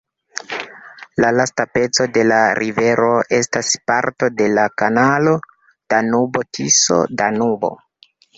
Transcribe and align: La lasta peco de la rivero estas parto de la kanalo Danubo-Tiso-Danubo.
La 1.25 1.29
lasta 1.39 1.65
peco 1.77 2.07
de 2.15 2.23
la 2.29 2.39
rivero 2.59 3.09
estas 3.41 3.69
parto 3.91 4.31
de 4.41 4.49
la 4.55 4.65
kanalo 4.83 5.35
Danubo-Tiso-Danubo. 5.95 7.73